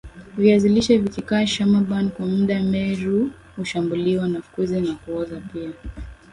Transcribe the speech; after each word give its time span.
viazi 0.37 0.69
lishe 0.69 0.97
vikikaa 0.97 1.45
shamaban 1.47 2.09
kwa 2.11 2.25
mda 2.25 2.63
meru 2.63 3.31
hushambuliwa 3.55 4.27
na 4.27 4.41
fukuzi 4.41 4.81
na 4.81 4.95
kuoza 4.95 5.39
pia 5.41 5.71